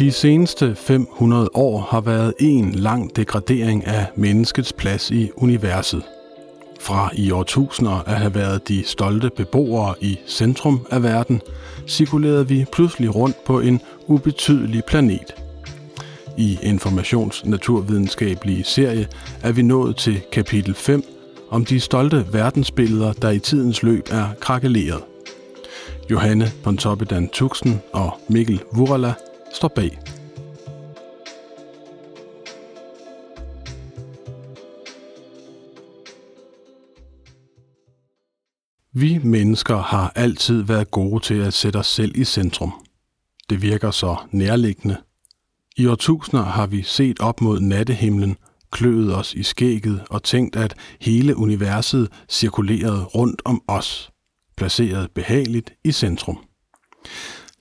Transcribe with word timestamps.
De 0.00 0.12
seneste 0.12 0.74
500 0.74 1.48
år 1.54 1.88
har 1.90 2.00
været 2.00 2.34
en 2.38 2.72
lang 2.72 3.16
degradering 3.16 3.86
af 3.86 4.06
menneskets 4.16 4.72
plads 4.72 5.10
i 5.10 5.30
universet. 5.36 6.02
Fra 6.80 7.10
i 7.14 7.30
årtusinder 7.30 8.08
at 8.08 8.18
have 8.18 8.34
været 8.34 8.68
de 8.68 8.84
stolte 8.86 9.30
beboere 9.36 9.94
i 10.00 10.18
centrum 10.26 10.86
af 10.90 11.02
verden, 11.02 11.40
cirkulerede 11.88 12.48
vi 12.48 12.64
pludselig 12.72 13.14
rundt 13.14 13.44
på 13.44 13.60
en 13.60 13.80
ubetydelig 14.06 14.82
planet. 14.86 15.34
I 16.38 16.58
informationsnaturvidenskabelige 16.62 18.64
serie 18.64 19.08
er 19.42 19.52
vi 19.52 19.62
nået 19.62 19.96
til 19.96 20.20
kapitel 20.32 20.74
5 20.74 21.04
om 21.50 21.64
de 21.64 21.80
stolte 21.80 22.26
verdensbilleder, 22.32 23.12
der 23.12 23.30
i 23.30 23.38
tidens 23.38 23.82
løb 23.82 24.08
er 24.10 24.26
krakeleret. 24.40 25.02
Johanne 26.10 26.52
Pontoppidan 26.62 27.28
Tuxen 27.28 27.80
og 27.92 28.10
Mikkel 28.28 28.60
Vurala 28.72 29.14
står 29.52 29.68
bag. 29.68 29.98
Vi 38.92 39.18
mennesker 39.18 39.76
har 39.76 40.12
altid 40.14 40.62
været 40.62 40.90
gode 40.90 41.24
til 41.24 41.34
at 41.34 41.54
sætte 41.54 41.76
os 41.76 41.86
selv 41.86 42.12
i 42.16 42.24
centrum. 42.24 42.72
Det 43.50 43.62
virker 43.62 43.90
så 43.90 44.16
nærliggende. 44.30 44.96
I 45.76 45.86
årtusinder 45.86 46.44
har 46.44 46.66
vi 46.66 46.82
set 46.82 47.20
op 47.20 47.40
mod 47.40 47.60
nattehimlen, 47.60 48.36
kløet 48.72 49.14
os 49.16 49.34
i 49.34 49.42
skægget 49.42 50.04
og 50.10 50.22
tænkt, 50.22 50.56
at 50.56 50.74
hele 51.00 51.36
universet 51.36 52.08
cirkulerede 52.28 53.04
rundt 53.04 53.42
om 53.44 53.62
os, 53.68 54.10
placeret 54.56 55.10
behageligt 55.10 55.72
i 55.84 55.92
centrum. 55.92 56.38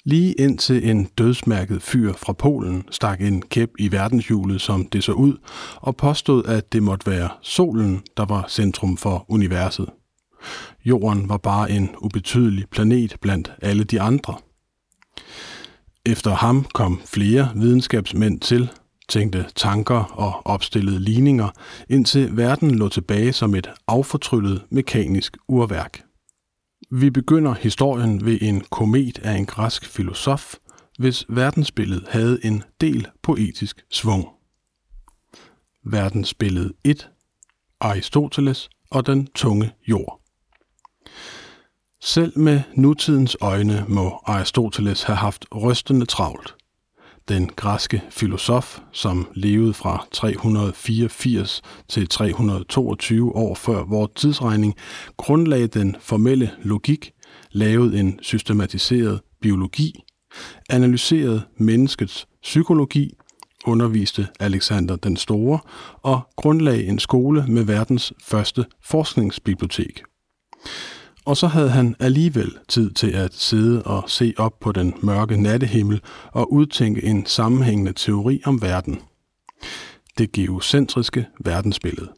Lige 0.10 0.34
indtil 0.34 0.90
en 0.90 1.06
dødsmærket 1.18 1.82
fyr 1.82 2.14
fra 2.14 2.34
Polen 2.34 2.84
stak 2.92 3.22
en 3.22 3.42
kæp 3.42 3.70
i 3.80 3.92
verdenshjulet, 3.92 4.62
som 4.62 4.86
det 4.86 5.04
så 5.04 5.12
ud, 5.12 5.38
og 5.76 5.96
påstod, 5.96 6.46
at 6.46 6.74
det 6.74 6.84
måtte 6.84 7.12
være 7.12 7.30
solen, 7.42 8.02
der 8.18 8.26
var 8.26 8.46
centrum 8.50 8.98
for 8.98 9.26
universet. 9.28 9.90
Jorden 10.86 11.30
var 11.30 11.38
bare 11.38 11.72
en 11.72 11.90
ubetydelig 11.98 12.66
planet 12.72 13.16
blandt 13.22 13.52
alle 13.62 13.84
de 13.84 14.02
andre. 14.02 14.36
Efter 16.06 16.32
ham 16.32 16.66
kom 16.74 17.02
flere 17.06 17.50
videnskabsmænd 17.56 18.40
til, 18.40 18.70
tænkte 19.10 19.46
tanker 19.56 20.04
og 20.14 20.42
opstillede 20.46 21.00
ligninger, 21.00 21.50
indtil 21.90 22.38
verden 22.38 22.76
lå 22.76 22.90
tilbage 22.90 23.34
som 23.34 23.56
et 23.56 23.70
affortryllet 23.88 24.62
mekanisk 24.70 25.38
urværk. 25.48 26.09
Vi 26.92 27.10
begynder 27.10 27.54
historien 27.54 28.26
ved 28.26 28.38
en 28.42 28.62
komet 28.62 29.20
af 29.20 29.34
en 29.34 29.46
græsk 29.46 29.86
filosof, 29.86 30.56
hvis 31.00 31.26
verdensbillede 31.30 32.06
havde 32.10 32.46
en 32.46 32.64
del 32.82 33.08
poetisk 33.24 33.86
svung. 33.92 34.28
Verdensbillede 35.86 36.74
1. 36.84 37.10
Aristoteles 37.80 38.70
og 38.92 39.06
den 39.06 39.28
tunge 39.28 39.72
jord. 39.88 40.22
Selv 42.02 42.40
med 42.40 42.62
nutidens 42.76 43.38
øjne 43.42 43.86
må 43.88 44.22
Aristoteles 44.26 45.04
have 45.04 45.18
haft 45.18 45.46
rystende 45.56 46.06
travlt. 46.06 46.56
Den 47.30 47.50
græske 47.56 48.04
filosof, 48.10 48.80
som 48.92 49.28
levede 49.34 49.74
fra 49.74 50.08
384 50.12 51.62
til 51.88 52.08
322 52.08 53.36
år 53.36 53.56
før 53.56 53.84
vores 53.84 54.12
tidsregning, 54.16 54.76
grundlagde 55.18 55.68
den 55.68 55.96
formelle 56.00 56.52
logik, 56.64 57.12
lavede 57.52 58.00
en 58.00 58.20
systematiseret 58.22 59.22
biologi, 59.42 60.04
analyserede 60.70 61.42
menneskets 61.58 62.28
psykologi, 62.42 63.14
underviste 63.66 64.28
Alexander 64.40 64.96
den 64.96 65.18
Store 65.18 65.60
og 66.02 66.22
grundlagde 66.36 66.86
en 66.86 67.00
skole 67.00 67.46
med 67.48 67.64
verdens 67.64 68.14
første 68.24 68.66
forskningsbibliotek. 68.84 70.04
Og 71.30 71.38
så 71.38 71.48
havde 71.48 71.70
han 71.70 71.96
alligevel 72.00 72.58
tid 72.68 72.92
til 72.92 73.12
at 73.12 73.34
sidde 73.34 73.84
og 73.84 74.04
se 74.08 74.34
op 74.38 74.60
på 74.60 74.72
den 74.72 74.94
mørke 75.02 75.42
nattehimmel 75.42 76.02
og 76.32 76.54
udtænke 76.54 77.04
en 77.04 77.26
sammenhængende 77.26 77.94
teori 77.94 78.42
om 78.46 78.62
verden. 78.62 79.00
Det 80.18 80.32
geocentriske 80.32 81.26
verdensbillede. 81.46 82.10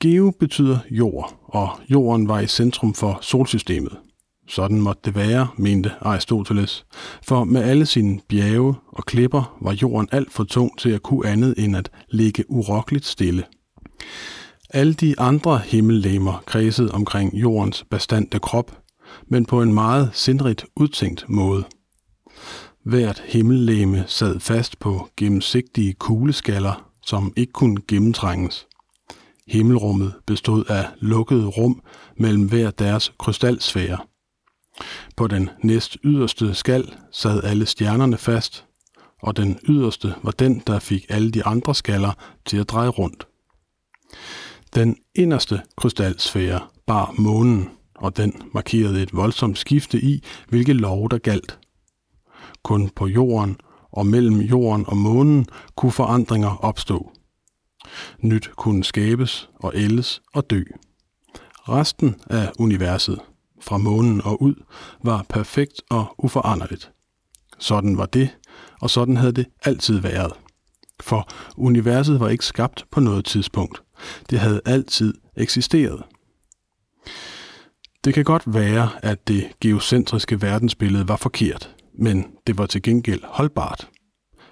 Geo 0.00 0.32
betyder 0.40 0.78
jord, 0.90 1.40
og 1.44 1.68
jorden 1.90 2.28
var 2.28 2.40
i 2.40 2.46
centrum 2.46 2.94
for 2.94 3.18
solsystemet. 3.22 3.96
Sådan 4.48 4.80
måtte 4.80 5.02
det 5.04 5.14
være, 5.14 5.48
mente 5.56 5.92
Aristoteles, 6.00 6.86
for 7.22 7.44
med 7.44 7.62
alle 7.62 7.86
sine 7.86 8.20
bjerge 8.28 8.74
og 8.88 9.04
klipper 9.04 9.58
var 9.60 9.76
jorden 9.82 10.08
alt 10.12 10.32
for 10.32 10.44
tung 10.44 10.78
til 10.78 10.90
at 10.90 11.02
kunne 11.02 11.28
andet 11.28 11.54
end 11.58 11.76
at 11.76 11.90
ligge 12.10 12.44
urokkeligt 12.50 13.06
stille. 13.06 13.44
Alle 14.70 14.94
de 14.94 15.20
andre 15.20 15.58
himmellegemer 15.58 16.42
kredsede 16.46 16.92
omkring 16.92 17.34
jordens 17.34 17.84
bestandte 17.90 18.38
krop, 18.38 18.78
men 19.26 19.46
på 19.46 19.62
en 19.62 19.74
meget 19.74 20.10
sindrigt 20.12 20.66
udtænkt 20.76 21.24
måde. 21.28 21.64
Hvert 22.84 23.22
himmellegeme 23.26 24.04
sad 24.06 24.40
fast 24.40 24.78
på 24.78 25.08
gennemsigtige 25.16 25.92
kugleskaller, 25.92 26.90
som 27.02 27.32
ikke 27.36 27.52
kunne 27.52 27.80
gennemtrænges. 27.88 28.66
Himmelrummet 29.46 30.14
bestod 30.26 30.64
af 30.64 30.86
lukkede 31.00 31.46
rum 31.46 31.82
mellem 32.16 32.48
hver 32.48 32.70
deres 32.70 33.12
krystalsfære. 33.18 33.98
På 35.16 35.26
den 35.26 35.50
næst 35.62 35.96
yderste 36.04 36.54
skal 36.54 36.94
sad 37.12 37.44
alle 37.44 37.66
stjernerne 37.66 38.16
fast, 38.16 38.64
og 39.22 39.36
den 39.36 39.58
yderste 39.68 40.14
var 40.22 40.30
den, 40.30 40.62
der 40.66 40.78
fik 40.78 41.06
alle 41.08 41.30
de 41.30 41.44
andre 41.44 41.74
skaller 41.74 42.12
til 42.46 42.56
at 42.56 42.68
dreje 42.68 42.88
rundt. 42.88 43.26
Den 44.74 44.96
inderste 45.14 45.60
krystalsfære 45.76 46.60
bar 46.86 47.14
månen, 47.18 47.68
og 47.94 48.16
den 48.16 48.32
markerede 48.54 49.02
et 49.02 49.14
voldsomt 49.14 49.58
skifte 49.58 50.00
i, 50.00 50.24
hvilke 50.48 50.72
lov 50.72 51.10
der 51.10 51.18
galt. 51.18 51.58
Kun 52.62 52.88
på 52.88 53.06
jorden 53.06 53.56
og 53.90 54.06
mellem 54.06 54.40
jorden 54.40 54.86
og 54.86 54.96
månen 54.96 55.46
kunne 55.76 55.92
forandringer 55.92 56.56
opstå. 56.56 57.12
Nyt 58.22 58.50
kunne 58.56 58.84
skabes 58.84 59.50
og 59.54 59.72
ældes 59.74 60.22
og 60.34 60.50
dø. 60.50 60.62
Resten 61.68 62.16
af 62.30 62.52
universet, 62.58 63.20
fra 63.60 63.76
månen 63.78 64.22
og 64.24 64.42
ud, 64.42 64.54
var 65.04 65.26
perfekt 65.28 65.82
og 65.90 66.14
uforanderligt. 66.18 66.90
Sådan 67.58 67.98
var 67.98 68.06
det, 68.06 68.36
og 68.80 68.90
sådan 68.90 69.16
havde 69.16 69.32
det 69.32 69.46
altid 69.64 69.98
været. 70.00 70.32
For 71.00 71.28
universet 71.56 72.20
var 72.20 72.28
ikke 72.28 72.46
skabt 72.46 72.84
på 72.90 73.00
noget 73.00 73.24
tidspunkt. 73.24 73.82
Det 74.30 74.38
havde 74.38 74.60
altid 74.66 75.14
eksisteret. 75.36 76.02
Det 78.04 78.14
kan 78.14 78.24
godt 78.24 78.42
være, 78.46 78.90
at 79.02 79.28
det 79.28 79.50
geocentriske 79.60 80.42
verdensbillede 80.42 81.08
var 81.08 81.16
forkert, 81.16 81.74
men 81.98 82.26
det 82.46 82.58
var 82.58 82.66
til 82.66 82.82
gengæld 82.82 83.20
holdbart. 83.24 83.88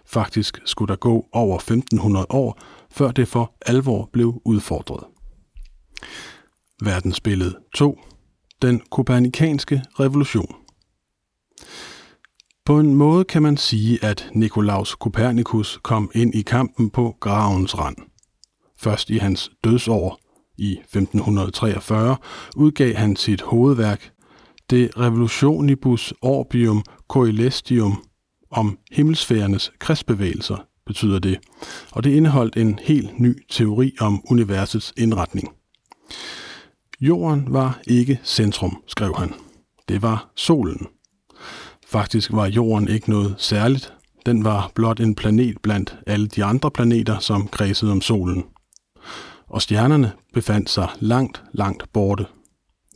Faktisk 0.07 0.61
skulle 0.65 0.89
der 0.89 0.97
gå 0.97 1.29
over 1.33 1.57
1500 1.57 2.27
år, 2.31 2.59
før 2.91 3.11
det 3.11 3.29
for 3.29 3.57
alvor 3.67 4.11
blev 4.13 4.43
udfordret. 4.45 5.05
Verdensbillede 6.83 7.55
2. 7.75 8.01
Den 8.63 8.83
kopernikanske 8.91 9.83
revolution. 10.01 10.55
På 12.65 12.79
en 12.79 12.95
måde 12.95 13.25
kan 13.25 13.43
man 13.43 13.57
sige, 13.57 14.05
at 14.05 14.31
Nikolaus 14.35 14.95
Kopernikus 14.95 15.79
kom 15.83 16.11
ind 16.15 16.35
i 16.35 16.43
kampen 16.43 16.91
på 16.91 17.17
gravens 17.21 17.79
rand– 17.79 17.97
Først 18.79 19.11
i 19.11 19.19
hans 19.19 19.51
dødsår 19.65 20.21
i 20.59 20.73
1543 20.73 22.17
udgav 22.57 22.95
han 22.95 23.17
sit 23.17 23.43
hovedværk 23.43 24.11
De 24.71 24.89
Revolutionibus 24.99 26.15
Orbium 26.23 26.85
Coelestium 27.09 28.05
om 28.51 28.79
himmelsfærernes 28.93 29.73
krigsbevægelser, 29.79 30.57
betyder 30.87 31.19
det, 31.19 31.39
og 31.93 32.05
det 32.05 32.11
indeholdt 32.11 32.57
en 32.57 32.79
helt 32.83 33.21
ny 33.21 33.45
teori 33.51 33.95
om 34.01 34.25
universets 34.31 34.93
indretning. 34.97 35.49
Jorden 37.01 37.47
var 37.49 37.81
ikke 37.87 38.21
centrum, 38.25 38.83
skrev 38.87 39.15
han. 39.17 39.35
Det 39.89 40.03
var 40.03 40.31
solen. 40.37 40.87
Faktisk 41.87 42.33
var 42.33 42.47
jorden 42.47 42.89
ikke 42.89 43.11
noget 43.11 43.35
særligt. 43.39 43.93
Den 44.27 44.45
var 44.45 44.71
blot 44.75 45.01
en 45.01 45.15
planet 45.15 45.57
blandt 45.63 45.97
alle 46.07 46.27
de 46.27 46.45
andre 46.45 46.71
planeter, 46.71 47.19
som 47.19 47.49
kredsede 47.49 47.93
om 47.93 48.01
solen 48.01 48.45
og 49.49 49.63
stjernerne 49.63 50.13
befandt 50.35 50.71
sig 50.71 50.89
langt, 51.01 51.43
langt 51.53 51.93
borte. 51.93 52.27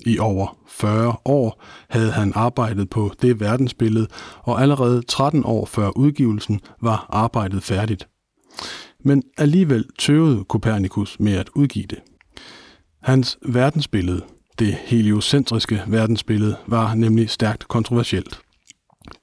I 0.06 0.18
over 0.18 0.58
40 0.68 1.16
år 1.24 1.64
havde 1.88 2.10
han 2.10 2.32
arbejdet 2.34 2.90
på 2.90 3.12
det 3.22 3.40
verdensbillede, 3.40 4.06
og 4.42 4.62
allerede 4.62 5.02
13 5.02 5.44
år 5.44 5.66
før 5.66 5.90
udgivelsen 5.96 6.60
var 6.82 7.06
arbejdet 7.08 7.62
færdigt. 7.62 8.08
Men 9.04 9.22
alligevel 9.38 9.84
tøvede 9.98 10.44
Kopernikus 10.44 11.20
med 11.20 11.32
at 11.32 11.48
udgive 11.54 11.86
det. 11.86 11.98
Hans 13.02 13.38
verdensbillede, 13.46 14.22
det 14.58 14.74
heliocentriske 14.74 15.82
verdensbillede, 15.86 16.56
var 16.66 16.94
nemlig 16.94 17.30
stærkt 17.30 17.68
kontroversielt. 17.68 18.40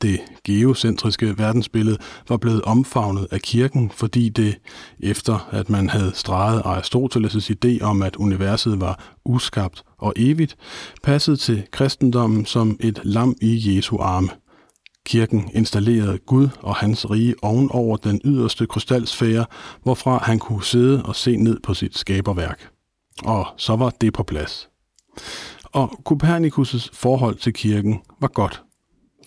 Det 0.02 0.20
geocentriske 0.44 1.38
verdensbillede 1.38 1.98
var 2.30 2.38
blevet 2.38 2.62
omfavnet 2.62 3.28
af 3.32 3.42
kirken, 3.42 3.90
fordi 3.90 4.30
det, 4.30 4.58
efter 5.00 5.50
at 5.52 5.70
man 5.70 5.90
havde 5.90 6.12
streget 6.16 6.62
Aristoteles' 6.62 7.52
idé 7.54 7.84
om, 7.84 8.02
at 8.02 8.16
universet 8.16 8.82
var 8.82 9.16
uskabt 9.26 9.84
og 9.98 10.14
evigt, 10.16 10.58
passede 11.04 11.38
til 11.38 11.64
kristendommen 11.72 12.46
som 12.46 12.78
et 12.80 13.00
lam 13.04 13.36
i 13.42 13.76
Jesu 13.76 13.98
arme. 13.98 14.30
Kirken 15.06 15.52
installerede 15.54 16.18
Gud 16.18 16.50
og 16.60 16.76
hans 16.76 17.10
rige 17.12 17.36
ovenover 17.42 17.98
den 17.98 18.22
yderste 18.26 18.68
krystalsfære, 18.68 19.46
hvorfra 19.84 20.24
han 20.24 20.40
kunne 20.40 20.64
sidde 20.64 21.04
og 21.04 21.16
se 21.16 21.38
ned 21.38 21.60
på 21.64 21.74
sit 21.74 21.98
skaberværk. 21.98 22.70
Og 23.24 23.48
så 23.58 23.76
var 23.76 23.90
det 24.02 24.14
på 24.14 24.24
plads. 24.24 24.70
Og 25.64 26.02
Kopernikus' 26.10 26.90
forhold 26.94 27.36
til 27.36 27.54
kirken 27.54 28.00
var 28.22 28.28
godt. 28.28 28.64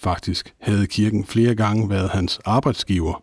Faktisk 0.02 0.54
havde 0.60 0.86
kirken 0.86 1.24
flere 1.24 1.54
gange 1.54 1.90
været 1.90 2.10
hans 2.10 2.40
arbejdsgiver. 2.44 3.22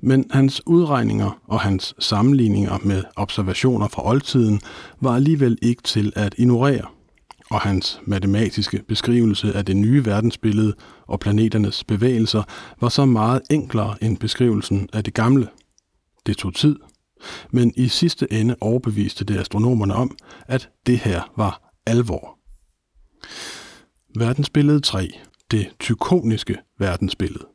Men 0.00 0.24
hans 0.30 0.66
udregninger 0.66 1.40
og 1.46 1.60
hans 1.60 1.94
sammenligninger 1.98 2.78
med 2.84 3.04
observationer 3.16 3.88
fra 3.88 4.08
oldtiden 4.08 4.60
var 5.00 5.14
alligevel 5.14 5.58
ikke 5.62 5.82
til 5.82 6.12
at 6.16 6.34
ignorere, 6.38 6.86
og 7.50 7.60
hans 7.60 8.00
matematiske 8.04 8.82
beskrivelse 8.88 9.52
af 9.52 9.64
det 9.64 9.76
nye 9.76 10.04
verdensbillede 10.04 10.74
og 11.06 11.20
planeternes 11.20 11.84
bevægelser 11.84 12.42
var 12.80 12.88
så 12.88 13.04
meget 13.04 13.42
enklere 13.50 14.04
end 14.04 14.18
beskrivelsen 14.18 14.88
af 14.92 15.04
det 15.04 15.14
gamle. 15.14 15.48
Det 16.26 16.36
tog 16.36 16.54
tid, 16.54 16.76
men 17.50 17.72
i 17.76 17.88
sidste 17.88 18.32
ende 18.32 18.56
overbeviste 18.60 19.24
det 19.24 19.38
astronomerne 19.38 19.94
om, 19.94 20.16
at 20.46 20.70
det 20.86 20.98
her 20.98 21.32
var 21.36 21.72
alvor. 21.86 22.38
Verdensbillede 24.18 24.80
3. 24.80 25.10
Det 25.50 25.68
tykoniske 25.80 26.56
verdensbillede. 26.78 27.46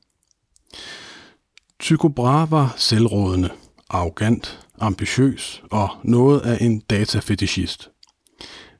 Tycho 1.79 2.07
Brahe 2.07 2.51
var 2.51 2.73
selvrådende, 2.77 3.49
arrogant, 3.89 4.59
ambitiøs 4.79 5.63
og 5.71 5.89
noget 6.03 6.39
af 6.39 6.57
en 6.61 6.79
datafetischist. 6.79 7.89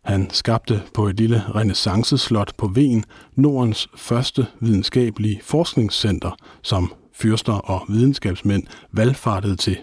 Han 0.03 0.29
skabte 0.29 0.83
på 0.93 1.07
et 1.07 1.17
lille 1.17 1.43
renaissanceslot 1.55 2.53
på 2.57 2.67
Ven 2.67 3.05
Nordens 3.35 3.89
første 3.95 4.47
videnskabelige 4.59 5.39
forskningscenter, 5.43 6.31
som 6.61 6.93
fyrster 7.13 7.53
og 7.53 7.85
videnskabsmænd 7.89 8.63
valgfartede 8.91 9.55
til. 9.55 9.77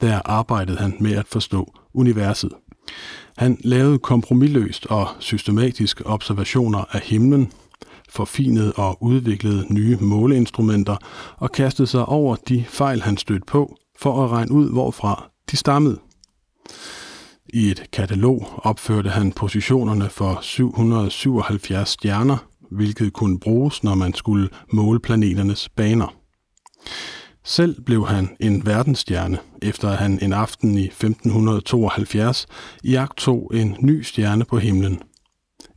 Der 0.00 0.20
arbejdede 0.24 0.78
han 0.78 0.96
med 1.00 1.12
at 1.16 1.26
forstå 1.28 1.72
universet. 1.94 2.52
Han 3.38 3.58
lavede 3.64 3.98
kompromilløst 3.98 4.86
og 4.86 5.08
systematisk 5.18 6.02
observationer 6.04 6.84
af 6.90 7.00
himlen, 7.00 7.52
forfinede 8.08 8.72
og 8.72 9.02
udviklede 9.02 9.74
nye 9.74 9.98
måleinstrumenter 10.00 10.96
og 11.36 11.52
kastede 11.52 11.86
sig 11.86 12.06
over 12.06 12.36
de 12.36 12.64
fejl, 12.68 13.02
han 13.02 13.16
stødte 13.16 13.46
på, 13.46 13.76
for 13.98 14.24
at 14.24 14.30
regne 14.30 14.52
ud, 14.52 14.72
hvorfra 14.72 15.30
de 15.50 15.56
stammede. 15.56 15.98
I 17.48 17.70
et 17.70 17.90
katalog 17.92 18.48
opførte 18.56 19.10
han 19.10 19.32
positionerne 19.32 20.10
for 20.10 20.38
777 20.42 21.88
stjerner, 21.88 22.36
hvilket 22.70 23.12
kunne 23.12 23.40
bruges, 23.40 23.84
når 23.84 23.94
man 23.94 24.14
skulle 24.14 24.48
måle 24.72 25.00
planeternes 25.00 25.68
baner. 25.68 26.14
Selv 27.44 27.82
blev 27.82 28.06
han 28.06 28.36
en 28.40 28.66
verdensstjerne, 28.66 29.38
efter 29.62 29.88
at 29.88 29.96
han 29.96 30.18
en 30.22 30.32
aften 30.32 30.78
i 30.78 30.84
1572 30.84 32.46
tog 33.16 33.50
en 33.54 33.76
ny 33.80 34.02
stjerne 34.02 34.44
på 34.44 34.58
himlen. 34.58 35.02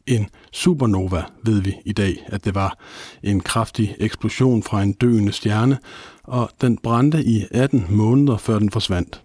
En 0.09 0.29
supernova 0.51 1.23
ved 1.43 1.61
vi 1.61 1.75
i 1.85 1.93
dag, 1.93 2.25
at 2.27 2.45
det 2.45 2.55
var 2.55 2.77
en 3.23 3.39
kraftig 3.39 3.95
eksplosion 3.99 4.63
fra 4.63 4.83
en 4.83 4.93
døende 4.93 5.31
stjerne, 5.31 5.77
og 6.23 6.49
den 6.61 6.77
brændte 6.77 7.23
i 7.23 7.45
18 7.51 7.85
måneder, 7.89 8.37
før 8.37 8.59
den 8.59 8.71
forsvandt. 8.71 9.21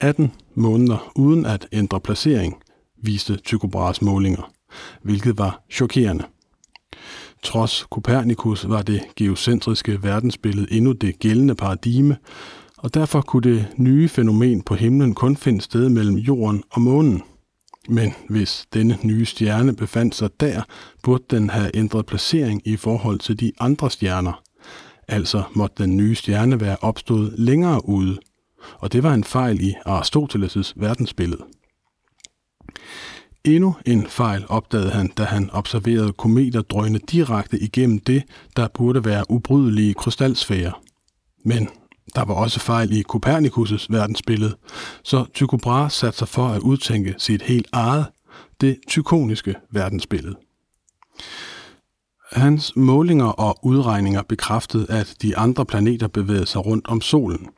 18 0.00 0.32
måneder 0.54 1.12
uden 1.16 1.46
at 1.46 1.66
ændre 1.72 2.00
placering, 2.00 2.56
viste 3.02 3.36
Tycho 3.36 3.68
Brahes 3.68 4.02
målinger, 4.02 4.52
hvilket 5.02 5.38
var 5.38 5.62
chokerende. 5.70 6.24
Trods 7.42 7.86
Copernicus 7.90 8.68
var 8.68 8.82
det 8.82 9.02
geocentriske 9.16 10.02
verdensbillede 10.02 10.72
endnu 10.72 10.92
det 10.92 11.18
gældende 11.18 11.54
paradigme, 11.54 12.16
og 12.76 12.94
derfor 12.94 13.20
kunne 13.20 13.54
det 13.54 13.66
nye 13.76 14.08
fænomen 14.08 14.62
på 14.62 14.74
himlen 14.74 15.14
kun 15.14 15.36
finde 15.36 15.60
sted 15.60 15.88
mellem 15.88 16.16
jorden 16.16 16.62
og 16.70 16.82
månen. 16.82 17.22
Men 17.88 18.14
hvis 18.28 18.66
denne 18.74 18.98
nye 19.02 19.24
stjerne 19.24 19.76
befandt 19.76 20.14
sig 20.14 20.30
der, 20.40 20.62
burde 21.02 21.24
den 21.30 21.50
have 21.50 21.76
ændret 21.76 22.06
placering 22.06 22.62
i 22.64 22.76
forhold 22.76 23.18
til 23.18 23.40
de 23.40 23.52
andre 23.60 23.90
stjerner. 23.90 24.42
Altså 25.08 25.42
måtte 25.54 25.82
den 25.82 25.96
nye 25.96 26.14
stjerne 26.14 26.60
være 26.60 26.76
opstået 26.80 27.34
længere 27.38 27.88
ude, 27.88 28.18
og 28.78 28.92
det 28.92 29.02
var 29.02 29.14
en 29.14 29.24
fejl 29.24 29.60
i 29.60 29.74
Aristoteles' 29.86 30.72
verdensbillede. 30.76 31.44
Endnu 33.44 33.76
en 33.86 34.06
fejl 34.06 34.44
opdagede 34.48 34.90
han, 34.90 35.08
da 35.08 35.24
han 35.24 35.50
observerede 35.50 36.12
kometer 36.12 36.62
drøne 36.62 36.98
direkte 36.98 37.58
igennem 37.58 37.98
det, 37.98 38.22
der 38.56 38.68
burde 38.74 39.04
være 39.04 39.24
ubrydelige 39.30 39.94
krystalsfærer. 39.94 40.82
Men 41.44 41.68
der 42.14 42.24
var 42.24 42.34
også 42.34 42.60
fejl 42.60 42.92
i 42.92 43.04
Copernicus' 43.12 43.86
verdensbillede, 43.90 44.56
så 45.02 45.24
Tycho 45.34 45.56
Brahe 45.56 45.90
satte 45.90 46.18
sig 46.18 46.28
for 46.28 46.46
at 46.46 46.62
udtænke 46.62 47.14
sit 47.18 47.42
helt 47.42 47.68
eget, 47.72 48.06
det 48.60 48.78
tykoniske 48.88 49.54
verdensbillede. 49.72 50.36
Hans 52.32 52.76
målinger 52.76 53.26
og 53.26 53.58
udregninger 53.62 54.22
bekræftede, 54.22 54.86
at 54.88 55.16
de 55.22 55.36
andre 55.36 55.66
planeter 55.66 56.08
bevægede 56.08 56.46
sig 56.46 56.66
rundt 56.66 56.86
om 56.86 57.00
solen– 57.00 57.48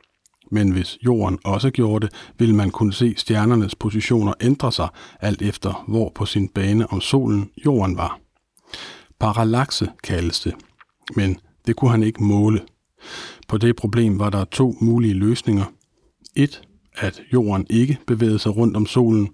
men 0.51 0.71
hvis 0.71 0.97
jorden 1.05 1.39
også 1.43 1.69
gjorde 1.69 2.05
det, 2.07 2.15
ville 2.37 2.55
man 2.55 2.71
kunne 2.71 2.93
se 2.93 3.13
stjernernes 3.17 3.75
positioner 3.75 4.33
ændre 4.41 4.71
sig, 4.71 4.87
alt 5.19 5.41
efter 5.41 5.83
hvor 5.87 6.11
på 6.15 6.25
sin 6.25 6.49
bane 6.49 6.91
om 6.91 7.01
solen 7.01 7.49
jorden 7.65 7.97
var. 7.97 8.19
Parallaxe 9.19 9.91
kaldes 10.03 10.39
det, 10.39 10.53
men 11.15 11.39
det 11.67 11.75
kunne 11.75 11.91
han 11.91 12.03
ikke 12.03 12.23
måle. 12.23 12.61
På 13.47 13.57
det 13.57 13.75
problem 13.75 14.19
var 14.19 14.29
der 14.29 14.45
to 14.45 14.75
mulige 14.81 15.13
løsninger. 15.13 15.65
1. 16.35 16.61
At 16.95 17.21
jorden 17.33 17.65
ikke 17.69 17.97
bevægede 18.07 18.39
sig 18.39 18.57
rundt 18.57 18.77
om 18.77 18.85
solen. 18.85 19.29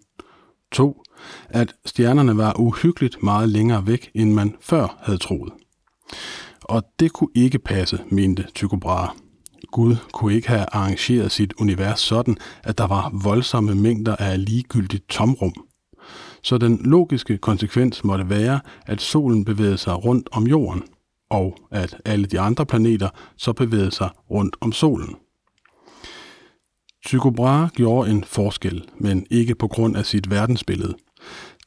2. 0.72 1.04
At 1.50 1.74
stjernerne 1.86 2.38
var 2.38 2.60
uhyggeligt 2.60 3.24
meget 3.24 3.50
længere 3.50 3.88
væk, 3.88 4.12
end 4.16 4.34
man 4.34 4.56
før 4.62 4.98
havde 5.02 5.18
troet. 5.18 5.54
Og 6.62 6.84
det 7.00 7.14
kunne 7.14 7.30
ikke 7.36 7.60
passe, 7.60 8.00
mente 8.10 8.46
Tycho 8.56 8.78
Brahe. 8.78 9.10
Gud 9.72 9.96
kunne 10.12 10.34
ikke 10.36 10.48
have 10.48 10.66
arrangeret 10.72 11.32
sit 11.32 11.54
univers 11.60 12.00
sådan, 12.00 12.38
at 12.64 12.78
der 12.78 12.88
var 12.88 13.12
voldsomme 13.24 13.76
mængder 13.76 14.16
af 14.16 14.46
ligegyldigt 14.46 15.10
tomrum. 15.10 15.54
Så 16.44 16.58
den 16.58 16.80
logiske 16.84 17.38
konsekvens 17.38 18.04
måtte 18.04 18.30
være, 18.30 18.60
at 18.86 19.02
solen 19.02 19.46
bevægede 19.46 19.78
sig 19.78 20.06
rundt 20.06 20.30
om 20.32 20.48
jorden, 20.48 20.84
og 21.34 21.58
at 21.72 22.02
alle 22.06 22.26
de 22.26 22.40
andre 22.40 22.66
planeter 22.66 23.10
så 23.38 23.54
bevægede 23.54 23.92
sig 23.92 24.10
rundt 24.32 24.56
om 24.62 24.72
solen. 24.72 25.16
Tycho 27.06 27.30
Brahe 27.30 27.70
gjorde 27.70 28.12
en 28.12 28.24
forskel, 28.24 28.90
men 28.98 29.26
ikke 29.32 29.56
på 29.56 29.68
grund 29.68 29.98
af 29.98 30.06
sit 30.06 30.30
verdensbillede. 30.30 30.96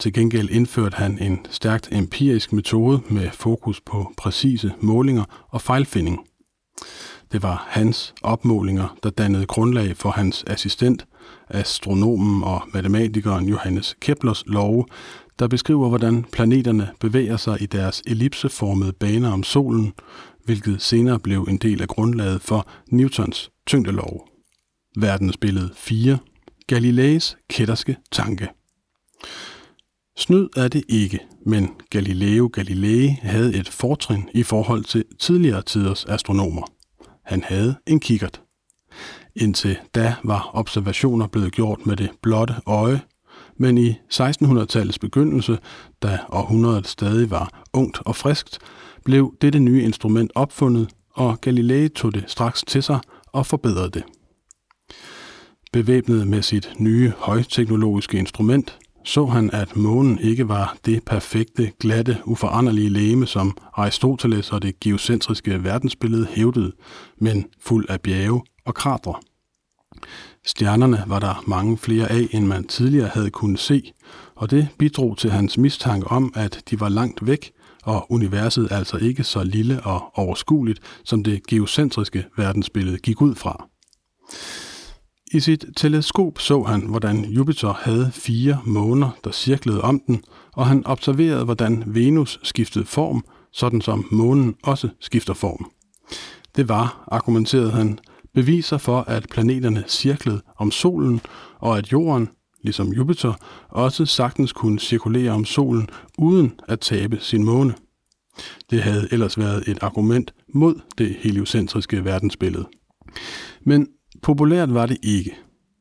Til 0.00 0.12
gengæld 0.12 0.50
indførte 0.50 0.96
han 0.96 1.18
en 1.18 1.46
stærkt 1.50 1.88
empirisk 1.92 2.52
metode 2.52 3.00
med 3.08 3.30
fokus 3.30 3.80
på 3.80 4.12
præcise 4.16 4.72
målinger 4.80 5.24
og 5.50 5.60
fejlfinding– 5.60 6.20
det 7.32 7.42
var 7.42 7.66
hans 7.68 8.14
opmålinger, 8.22 8.96
der 9.02 9.10
dannede 9.10 9.46
grundlag 9.46 9.96
for 9.96 10.10
hans 10.10 10.44
assistent, 10.46 11.06
astronomen 11.48 12.44
og 12.44 12.62
matematikeren 12.74 13.48
Johannes 13.48 13.96
Keplers 14.00 14.44
love, 14.46 14.84
der 15.38 15.48
beskriver, 15.48 15.88
hvordan 15.88 16.24
planeterne 16.24 16.90
bevæger 17.00 17.36
sig 17.36 17.62
i 17.62 17.66
deres 17.66 18.02
ellipseformede 18.06 18.92
baner 18.92 19.32
om 19.32 19.42
solen, 19.42 19.92
hvilket 20.44 20.82
senere 20.82 21.20
blev 21.20 21.46
en 21.48 21.56
del 21.56 21.82
af 21.82 21.88
grundlaget 21.88 22.42
for 22.42 22.68
Newtons 22.90 23.50
tyngdelov. 23.66 24.28
Verdensbillede 24.96 25.70
4. 25.74 26.18
Galileis 26.66 27.36
kætterske 27.48 27.96
tanke. 28.12 28.48
Snyd 30.16 30.48
er 30.56 30.68
det 30.68 30.84
ikke, 30.88 31.20
men 31.46 31.70
Galileo 31.90 32.50
Galilei 32.52 33.08
havde 33.22 33.54
et 33.54 33.68
fortrin 33.68 34.28
i 34.34 34.42
forhold 34.42 34.84
til 34.84 35.04
tidligere 35.18 35.62
tiders 35.62 36.04
astronomer. 36.04 36.62
Han 37.24 37.42
havde 37.42 37.74
en 37.86 38.00
kikkert. 38.00 38.40
Indtil 39.36 39.78
da 39.94 40.14
var 40.24 40.50
observationer 40.54 41.26
blevet 41.26 41.52
gjort 41.52 41.86
med 41.86 41.96
det 41.96 42.10
blotte 42.22 42.54
øje, 42.66 43.00
men 43.58 43.78
i 43.78 43.90
1600-tallets 44.12 44.98
begyndelse, 44.98 45.58
da 46.02 46.18
århundredet 46.28 46.86
stadig 46.86 47.30
var 47.30 47.64
ungt 47.72 48.00
og 48.04 48.16
friskt, 48.16 48.58
blev 49.04 49.34
dette 49.40 49.58
nye 49.58 49.82
instrument 49.82 50.32
opfundet, 50.34 50.88
og 51.12 51.40
Galilei 51.40 51.88
tog 51.88 52.14
det 52.14 52.24
straks 52.26 52.64
til 52.66 52.82
sig 52.82 52.98
og 53.32 53.46
forbedrede 53.46 53.90
det. 53.90 54.02
Bevæbnet 55.72 56.26
med 56.26 56.42
sit 56.42 56.72
nye 56.78 57.12
højteknologiske 57.18 58.18
instrument, 58.18 58.78
så 59.04 59.26
han, 59.26 59.50
at 59.52 59.76
månen 59.76 60.18
ikke 60.18 60.48
var 60.48 60.76
det 60.86 61.04
perfekte, 61.04 61.72
glatte, 61.80 62.18
uforanderlige 62.24 62.88
leme, 62.88 63.26
som 63.26 63.56
Aristoteles 63.72 64.52
og 64.52 64.62
det 64.62 64.80
geocentriske 64.80 65.64
verdensbillede 65.64 66.26
hævdede, 66.30 66.72
men 67.18 67.46
fuld 67.60 67.86
af 67.88 68.00
bjerge 68.00 68.42
og 68.64 68.74
kratre. 68.74 69.14
Stjernerne 70.46 71.04
var 71.06 71.18
der 71.18 71.44
mange 71.46 71.78
flere 71.78 72.10
af, 72.10 72.28
end 72.30 72.46
man 72.46 72.64
tidligere 72.64 73.08
havde 73.08 73.30
kunnet 73.30 73.58
se, 73.58 73.92
og 74.34 74.50
det 74.50 74.68
bidrog 74.78 75.18
til 75.18 75.30
hans 75.30 75.58
mistanke 75.58 76.06
om, 76.06 76.32
at 76.34 76.62
de 76.70 76.80
var 76.80 76.88
langt 76.88 77.26
væk, 77.26 77.52
og 77.82 78.06
universet 78.12 78.68
altså 78.70 78.96
ikke 78.96 79.24
så 79.24 79.44
lille 79.44 79.82
og 79.82 80.18
overskueligt, 80.18 80.80
som 81.04 81.24
det 81.24 81.46
geocentriske 81.46 82.24
verdensbillede 82.36 82.98
gik 82.98 83.22
ud 83.22 83.34
fra. 83.34 83.68
I 85.32 85.40
sit 85.40 85.64
teleskop 85.76 86.38
så 86.38 86.62
han, 86.62 86.80
hvordan 86.80 87.24
Jupiter 87.24 87.72
havde 87.72 88.10
fire 88.12 88.60
måner, 88.64 89.10
der 89.24 89.30
cirklede 89.30 89.80
om 89.80 90.00
den, 90.06 90.24
og 90.52 90.66
han 90.66 90.86
observerede, 90.86 91.44
hvordan 91.44 91.82
Venus 91.86 92.40
skiftede 92.42 92.84
form, 92.84 93.24
sådan 93.52 93.80
som 93.80 94.06
månen 94.10 94.54
også 94.62 94.88
skifter 95.00 95.34
form. 95.34 95.70
Det 96.56 96.68
var, 96.68 97.04
argumenterede 97.08 97.70
han, 97.70 97.98
beviser 98.36 98.78
for, 98.78 99.00
at 99.00 99.26
planeterne 99.30 99.84
cirklede 99.88 100.42
om 100.56 100.70
solen, 100.70 101.20
og 101.58 101.78
at 101.78 101.92
jorden, 101.92 102.28
ligesom 102.62 102.92
Jupiter, 102.92 103.32
også 103.68 104.06
sagtens 104.06 104.52
kunne 104.52 104.78
cirkulere 104.80 105.32
om 105.32 105.44
solen 105.44 105.88
uden 106.18 106.60
at 106.68 106.80
tabe 106.80 107.18
sin 107.20 107.44
måne. 107.44 107.74
Det 108.70 108.82
havde 108.82 109.08
ellers 109.10 109.38
været 109.38 109.68
et 109.68 109.78
argument 109.82 110.34
mod 110.54 110.80
det 110.98 111.16
heliocentriske 111.20 112.04
verdensbillede. 112.04 112.68
Men 113.64 113.88
populært 114.22 114.74
var 114.74 114.86
det 114.86 114.98
ikke. 115.02 115.36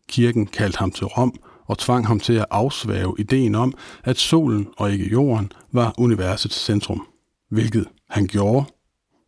Kirken 0.10 0.48
kaldte 0.48 0.80
ham 0.80 0.92
til 0.92 1.06
Rom 1.06 1.34
og 1.66 1.78
tvang 1.78 2.08
ham 2.08 2.20
til 2.20 2.34
at 2.34 2.46
afsvæve 2.52 3.16
ideen 3.20 3.56
om, 3.56 3.74
at 4.04 4.18
solen 4.18 4.68
og 4.78 4.92
ikke 4.92 5.10
jorden 5.12 5.52
var 5.74 5.94
universets 5.98 6.66
centrum, 6.66 7.08
hvilket 7.52 7.86
han 8.10 8.28
gjorde, 8.28 8.66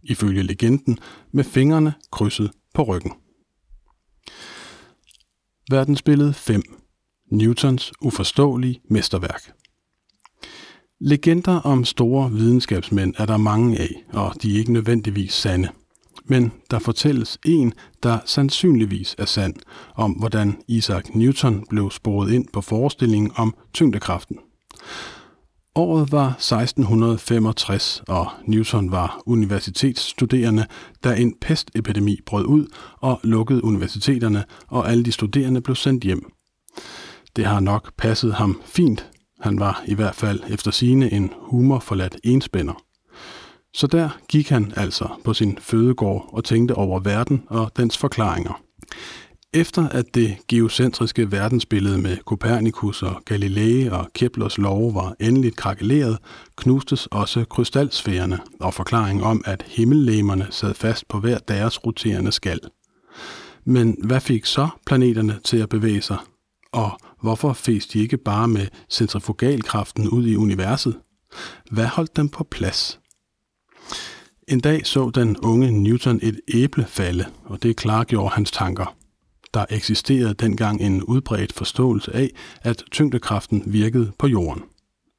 ifølge 0.03 0.43
legenden, 0.43 0.99
med 1.31 1.43
fingrene 1.43 1.93
krydset 2.11 2.51
på 2.77 2.83
ryggen. 2.83 3.11
Verdensbillede 5.69 6.33
5. 6.33 6.61
Newtons 7.31 7.93
uforståelige 8.01 8.81
mesterværk. 8.89 9.51
Legender 10.99 11.59
om 11.59 11.85
store 11.85 12.31
videnskabsmænd 12.31 13.13
er 13.17 13.25
der 13.25 13.37
mange 13.37 13.79
af, 13.79 14.03
og 14.13 14.33
de 14.41 14.53
er 14.53 14.59
ikke 14.59 14.73
nødvendigvis 14.73 15.33
sande. 15.33 15.69
Men 16.25 16.51
der 16.71 16.79
fortælles 16.79 17.39
en, 17.45 17.73
der 18.03 18.19
sandsynligvis 18.25 19.15
er 19.17 19.25
sand, 19.25 19.55
om 19.95 20.11
hvordan 20.11 20.61
Isaac 20.67 21.03
Newton 21.13 21.65
blev 21.69 21.91
sporet 21.91 22.31
ind 22.31 22.45
på 22.53 22.61
forestillingen 22.61 23.31
om 23.35 23.55
tyngdekraften. 23.73 24.39
Året 25.77 26.11
var 26.11 26.27
1665, 26.27 28.03
og 28.07 28.27
Newton 28.45 28.91
var 28.91 29.21
universitetsstuderende, 29.25 30.65
da 31.03 31.15
en 31.15 31.33
pestepidemi 31.41 32.19
brød 32.25 32.45
ud 32.45 32.67
og 32.99 33.19
lukkede 33.23 33.63
universiteterne, 33.63 34.43
og 34.67 34.89
alle 34.89 35.05
de 35.05 35.11
studerende 35.11 35.61
blev 35.61 35.75
sendt 35.75 36.03
hjem. 36.03 36.31
Det 37.35 37.45
har 37.45 37.59
nok 37.59 37.93
passet 37.97 38.33
ham 38.33 38.61
fint. 38.65 39.09
Han 39.41 39.59
var 39.59 39.83
i 39.87 39.93
hvert 39.93 40.15
fald 40.15 40.39
efter 40.49 40.71
sine 40.71 41.13
en 41.13 41.31
humorforladt 41.39 42.17
enspænder. 42.23 42.83
Så 43.73 43.87
der 43.87 44.09
gik 44.29 44.49
han 44.49 44.73
altså 44.75 45.07
på 45.23 45.33
sin 45.33 45.57
fødegård 45.61 46.29
og 46.33 46.43
tænkte 46.43 46.75
over 46.75 46.99
verden 46.99 47.43
og 47.49 47.71
dens 47.77 47.97
forklaringer. 47.97 48.61
Efter 49.53 49.89
at 49.89 50.15
det 50.15 50.37
geocentriske 50.47 51.31
verdensbillede 51.31 51.97
med 51.97 52.17
Copernicus 52.17 53.03
og 53.03 53.21
Galilei 53.25 53.87
og 53.87 54.07
Keplers 54.13 54.57
lov 54.57 54.95
var 54.95 55.15
endeligt 55.19 55.55
krakeleret, 55.55 56.17
knustes 56.55 57.07
også 57.11 57.45
krystalsfærerne 57.45 58.39
og 58.59 58.73
forklaringen 58.73 59.23
om, 59.23 59.41
at 59.45 59.65
himmellemerne 59.67 60.47
sad 60.49 60.73
fast 60.73 61.07
på 61.07 61.19
hver 61.19 61.37
deres 61.37 61.85
roterende 61.85 62.31
skal. 62.31 62.59
Men 63.65 63.97
hvad 64.03 64.21
fik 64.21 64.45
så 64.45 64.67
planeterne 64.85 65.39
til 65.43 65.57
at 65.57 65.69
bevæge 65.69 66.01
sig? 66.01 66.17
Og 66.71 66.99
hvorfor 67.21 67.53
fes 67.53 67.87
de 67.87 67.99
ikke 67.99 68.17
bare 68.17 68.47
med 68.47 68.67
centrifugalkraften 68.89 70.09
ud 70.09 70.27
i 70.27 70.35
universet? 70.35 70.97
Hvad 71.71 71.85
holdt 71.85 72.17
dem 72.17 72.29
på 72.29 72.43
plads? 72.43 72.99
En 74.47 74.59
dag 74.59 74.87
så 74.87 75.09
den 75.09 75.37
unge 75.37 75.71
Newton 75.71 76.19
et 76.23 76.39
æble 76.53 76.85
falde, 76.85 77.25
og 77.45 77.63
det 77.63 77.75
klargjorde 77.75 78.29
hans 78.29 78.51
tanker. 78.51 78.96
Der 79.57 79.65
eksisterede 79.69 80.33
dengang 80.33 80.81
en 80.81 81.03
udbredt 81.03 81.53
forståelse 81.53 82.15
af, 82.15 82.29
at 82.61 82.83
tyngdekraften 82.91 83.63
virkede 83.65 84.11
på 84.19 84.27
jorden. 84.27 84.63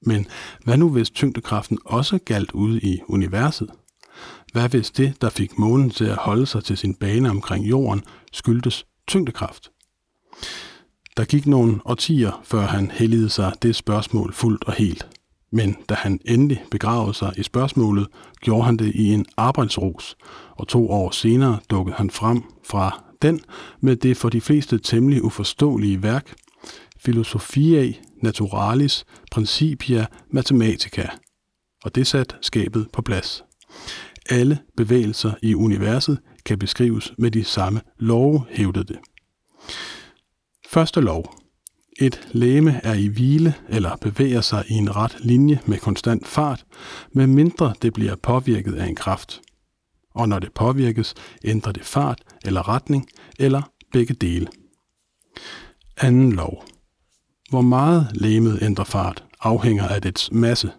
Men 0.03 0.27
hvad 0.65 0.77
nu 0.77 0.89
hvis 0.89 1.11
tyngdekraften 1.11 1.79
også 1.85 2.19
galt 2.25 2.53
ude 2.53 2.81
i 2.81 3.01
universet? 3.09 3.71
Hvad 4.53 4.69
hvis 4.69 4.91
det, 4.91 5.15
der 5.21 5.31
fik 5.31 5.59
månen 5.59 5.91
til 5.91 6.05
at 6.05 6.17
holde 6.17 6.47
sig 6.47 6.65
til 6.65 6.77
sin 6.77 6.95
bane 6.95 7.31
omkring 7.31 7.65
jorden, 7.65 8.03
skyldtes 8.33 8.87
tyngdekraft? 9.07 9.71
Der 11.17 11.25
gik 11.25 11.47
nogle 11.47 11.81
årtier, 11.85 12.41
før 12.45 12.61
han 12.61 12.91
helligede 12.91 13.31
sig 13.31 13.53
det 13.63 13.77
spørgsmål 13.77 14.33
fuldt 14.33 14.65
og 14.65 14.73
helt. 14.73 15.09
Men 15.53 15.77
da 15.89 15.95
han 15.95 16.21
endelig 16.25 16.65
begravede 16.71 17.15
sig 17.15 17.33
i 17.37 17.43
spørgsmålet, 17.43 18.07
gjorde 18.41 18.65
han 18.65 18.77
det 18.77 18.95
i 18.95 19.13
en 19.13 19.27
arbejdsros, 19.37 20.17
og 20.57 20.69
to 20.69 20.91
år 20.91 21.11
senere 21.11 21.59
dukkede 21.71 21.97
han 21.97 22.11
frem 22.11 22.43
fra 22.65 23.08
den 23.23 23.41
med 23.81 23.97
det 23.97 24.17
for 24.17 24.29
de 24.29 24.41
fleste 24.41 24.79
temmelig 24.79 25.25
uforståelige 25.25 26.03
værk 26.03 26.35
Philosophiae 27.05 27.95
Naturalis 28.23 29.05
Principia 29.31 30.07
Mathematica, 30.31 31.09
og 31.85 31.95
det 31.95 32.07
satte 32.07 32.35
skabet 32.41 32.89
på 32.93 33.03
plads. 33.03 33.45
Alle 34.31 34.59
bevægelser 34.77 35.33
i 35.43 35.55
universet 35.55 36.19
kan 36.45 36.59
beskrives 36.59 37.13
med 37.19 37.31
de 37.31 37.45
samme 37.45 37.81
love, 37.99 38.45
hævdede 38.51 38.85
det. 38.85 38.99
Første 40.69 41.01
lov. 41.01 41.35
Et 42.01 42.29
læme 42.33 42.81
er 42.85 42.95
i 42.95 43.07
hvile 43.07 43.55
eller 43.69 43.97
bevæger 43.97 44.41
sig 44.41 44.65
i 44.69 44.73
en 44.73 44.97
ret 44.97 45.17
linje 45.21 45.61
med 45.67 45.79
konstant 45.79 46.27
fart, 46.27 46.65
medmindre 47.13 47.75
det 47.83 47.93
bliver 47.93 48.17
påvirket 48.17 48.75
af 48.75 48.87
en 48.87 48.95
kraft. 48.95 49.41
Og 50.19 50.29
når 50.29 50.39
det 50.39 50.53
påvirkes, 50.53 51.15
ændrer 51.45 51.73
det 51.73 51.85
fart 51.85 52.23
eller 52.45 52.69
retning, 52.69 53.09
eller 53.39 53.63
begge 53.93 54.15
dele. 54.15 54.49
Anden 55.97 56.33
lov. 56.33 56.65
Hvor 57.51 57.61
meget 57.61 58.09
lemet 58.15 58.59
ændrer 58.63 58.85
fart, 58.85 59.25
afhænger 59.41 59.89
af 59.89 60.03
dets 60.03 60.33
masse. 60.33 60.73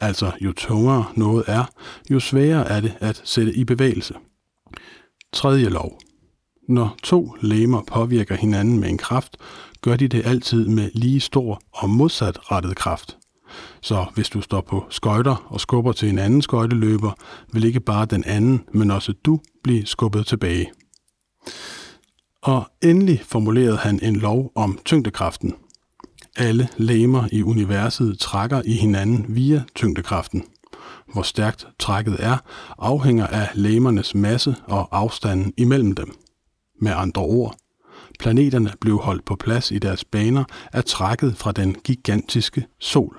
Altså 0.00 0.32
jo 0.40 0.52
tungere 0.52 1.04
noget 1.16 1.44
er, 1.46 1.64
jo 2.10 2.20
sværere 2.20 2.68
er 2.68 2.80
det 2.80 2.96
at 3.00 3.22
sætte 3.24 3.54
i 3.54 3.64
bevægelse. 3.64 4.14
Tredje 5.32 5.68
lov. 5.68 6.00
Når 6.68 6.96
to 7.02 7.34
legemer 7.40 7.82
påvirker 7.82 8.36
hinanden 8.36 8.80
med 8.80 8.88
en 8.88 8.98
kraft, 8.98 9.36
gør 9.80 9.96
de 9.96 10.08
det 10.08 10.26
altid 10.26 10.68
med 10.68 10.90
lige 10.94 11.20
stor 11.20 11.62
og 11.72 11.90
modsat 11.90 12.52
rettet 12.52 12.76
kraft. 12.76 13.19
Så 13.80 14.06
hvis 14.14 14.28
du 14.28 14.40
står 14.40 14.60
på 14.60 14.84
skøjter 14.90 15.46
og 15.46 15.60
skubber 15.60 15.92
til 15.92 16.08
en 16.08 16.18
anden 16.18 16.42
skøjteløber, 16.42 17.12
vil 17.52 17.64
ikke 17.64 17.80
bare 17.80 18.06
den 18.06 18.24
anden, 18.24 18.64
men 18.74 18.90
også 18.90 19.12
du 19.12 19.40
blive 19.62 19.86
skubbet 19.86 20.26
tilbage. 20.26 20.70
Og 22.42 22.64
endelig 22.82 23.22
formulerede 23.24 23.76
han 23.76 24.00
en 24.02 24.16
lov 24.16 24.52
om 24.54 24.78
tyngdekraften. 24.84 25.54
Alle 26.36 26.68
legemer 26.76 27.28
i 27.32 27.42
universet 27.42 28.18
trækker 28.18 28.62
i 28.64 28.72
hinanden 28.72 29.24
via 29.28 29.62
tyngdekraften. 29.74 30.44
Hvor 31.12 31.22
stærkt 31.22 31.66
trækket 31.78 32.16
er, 32.18 32.36
afhænger 32.78 33.26
af 33.26 33.48
legemernes 33.54 34.14
masse 34.14 34.54
og 34.64 34.88
afstanden 34.92 35.52
imellem 35.56 35.94
dem. 35.94 36.14
Med 36.80 36.92
andre 36.96 37.22
ord, 37.22 37.56
planeterne 38.18 38.72
blev 38.80 38.98
holdt 38.98 39.24
på 39.24 39.36
plads 39.36 39.70
i 39.70 39.78
deres 39.78 40.04
baner 40.04 40.44
af 40.72 40.84
trækket 40.84 41.36
fra 41.36 41.52
den 41.52 41.74
gigantiske 41.84 42.66
sol. 42.80 43.18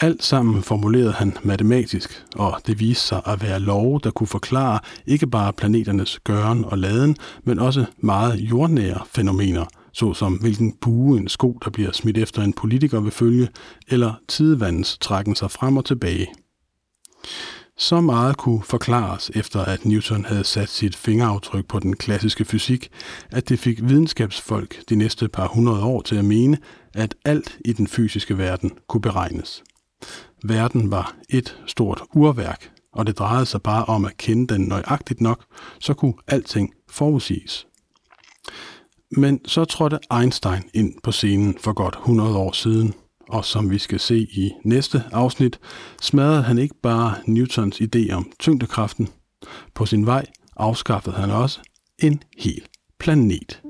Alt 0.00 0.24
sammen 0.24 0.62
formulerede 0.62 1.12
han 1.12 1.36
matematisk, 1.42 2.24
og 2.34 2.60
det 2.66 2.80
viste 2.80 3.06
sig 3.06 3.22
at 3.26 3.42
være 3.42 3.60
love, 3.60 4.00
der 4.04 4.10
kunne 4.10 4.26
forklare 4.26 4.78
ikke 5.06 5.26
bare 5.26 5.52
planeternes 5.52 6.18
gøren 6.24 6.64
og 6.64 6.78
laden, 6.78 7.16
men 7.44 7.58
også 7.58 7.84
meget 7.98 8.40
jordnære 8.40 9.00
fænomener, 9.14 9.64
såsom 9.92 10.34
hvilken 10.34 10.72
bue 10.80 11.18
en 11.18 11.28
sko, 11.28 11.58
der 11.64 11.70
bliver 11.70 11.92
smidt 11.92 12.18
efter 12.18 12.42
en 12.42 12.52
politiker 12.52 13.00
vil 13.00 13.12
følge, 13.12 13.48
eller 13.88 14.14
tidevandens 14.28 14.98
trækken 14.98 15.34
sig 15.34 15.50
frem 15.50 15.76
og 15.76 15.84
tilbage. 15.84 16.26
Så 17.78 18.00
meget 18.00 18.36
kunne 18.36 18.62
forklares 18.62 19.30
efter, 19.34 19.60
at 19.60 19.84
Newton 19.84 20.24
havde 20.24 20.44
sat 20.44 20.68
sit 20.68 20.96
fingeraftryk 20.96 21.66
på 21.68 21.78
den 21.78 21.96
klassiske 21.96 22.44
fysik, 22.44 22.88
at 23.30 23.48
det 23.48 23.58
fik 23.58 23.82
videnskabsfolk 23.82 24.88
de 24.88 24.96
næste 24.96 25.28
par 25.28 25.48
hundrede 25.48 25.82
år 25.82 26.02
til 26.02 26.16
at 26.16 26.24
mene, 26.24 26.58
at 26.94 27.14
alt 27.24 27.58
i 27.64 27.72
den 27.72 27.86
fysiske 27.86 28.38
verden 28.38 28.72
kunne 28.88 29.00
beregnes. 29.00 29.64
Verden 30.44 30.90
var 30.90 31.16
et 31.28 31.58
stort 31.66 32.02
urværk, 32.14 32.70
og 32.92 33.06
det 33.06 33.18
drejede 33.18 33.46
sig 33.46 33.62
bare 33.62 33.84
om 33.84 34.04
at 34.04 34.16
kende 34.16 34.54
den 34.54 34.60
nøjagtigt 34.60 35.20
nok, 35.20 35.44
så 35.80 35.94
kunne 35.94 36.14
alting 36.26 36.72
forudsiges. 36.90 37.66
Men 39.10 39.40
så 39.44 39.64
trådte 39.64 39.98
Einstein 40.18 40.62
ind 40.74 40.94
på 41.02 41.12
scenen 41.12 41.58
for 41.60 41.72
godt 41.72 41.94
100 41.94 42.36
år 42.36 42.52
siden, 42.52 42.94
og 43.28 43.44
som 43.44 43.70
vi 43.70 43.78
skal 43.78 44.00
se 44.00 44.18
i 44.18 44.52
næste 44.64 45.02
afsnit, 45.12 45.58
smadrede 46.02 46.42
han 46.42 46.58
ikke 46.58 46.74
bare 46.82 47.14
Newtons 47.26 47.80
idé 47.80 48.12
om 48.12 48.32
tyngdekraften. 48.38 49.08
På 49.74 49.86
sin 49.86 50.06
vej 50.06 50.26
afskaffede 50.56 51.16
han 51.16 51.30
også 51.30 51.60
en 51.98 52.22
hel 52.38 52.62
planet. 52.98 53.62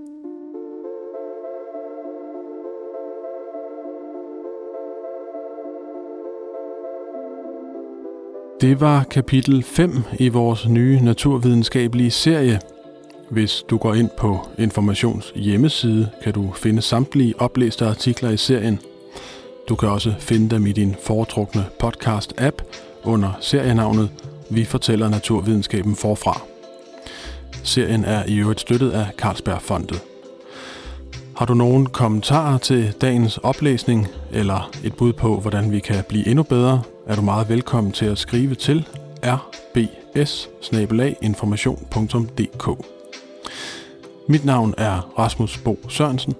Det 8.60 8.80
var 8.80 9.04
kapitel 9.04 9.62
5 9.62 9.90
i 10.18 10.28
vores 10.28 10.68
nye 10.68 11.00
naturvidenskabelige 11.00 12.10
serie. 12.10 12.60
Hvis 13.30 13.64
du 13.70 13.76
går 13.76 13.94
ind 13.94 14.10
på 14.18 14.48
Informations 14.58 15.32
hjemmeside, 15.34 16.10
kan 16.24 16.32
du 16.32 16.52
finde 16.52 16.82
samtlige 16.82 17.40
oplæste 17.40 17.86
artikler 17.86 18.30
i 18.30 18.36
serien. 18.36 18.78
Du 19.68 19.74
kan 19.74 19.88
også 19.88 20.14
finde 20.18 20.54
dem 20.54 20.66
i 20.66 20.72
din 20.72 20.96
foretrukne 21.02 21.64
podcast-app 21.82 22.62
under 23.04 23.32
serienavnet 23.40 24.10
Vi 24.50 24.64
fortæller 24.64 25.08
naturvidenskaben 25.08 25.96
forfra. 25.96 26.40
Serien 27.62 28.04
er 28.04 28.24
i 28.26 28.36
øvrigt 28.36 28.60
støttet 28.60 28.90
af 28.90 29.06
Carlsbergfondet. 29.18 30.02
Har 31.36 31.46
du 31.46 31.54
nogen 31.54 31.86
kommentarer 31.86 32.58
til 32.58 32.94
dagens 33.00 33.38
oplæsning, 33.38 34.08
eller 34.32 34.70
et 34.84 34.94
bud 34.94 35.12
på, 35.12 35.40
hvordan 35.40 35.72
vi 35.72 35.80
kan 35.80 36.04
blive 36.08 36.28
endnu 36.28 36.42
bedre, 36.42 36.82
er 37.06 37.16
du 37.16 37.22
meget 37.22 37.48
velkommen 37.48 37.92
til 37.92 38.06
at 38.06 38.18
skrive 38.18 38.54
til 38.54 38.88
rbs 39.24 40.48
Mit 44.28 44.44
navn 44.44 44.74
er 44.78 45.12
Rasmus 45.18 45.58
Bo 45.58 45.78
Sørensen. 45.88 46.34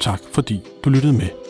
Tak 0.00 0.20
fordi 0.32 0.60
du 0.84 0.90
lyttede 0.90 1.12
med. 1.12 1.47